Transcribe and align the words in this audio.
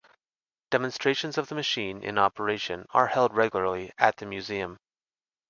Demonstrations 0.71 1.37
of 1.37 1.47
the 1.47 1.53
machine 1.53 2.01
in 2.01 2.17
operation 2.17 2.87
are 2.89 3.05
held 3.05 3.35
regularly 3.37 3.91
at 3.99 4.17
the 4.17 4.25
museum. 4.25 4.79